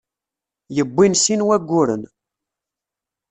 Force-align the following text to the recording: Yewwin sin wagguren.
Yewwin 0.75 1.13
sin 1.23 1.41
wagguren. 1.47 2.03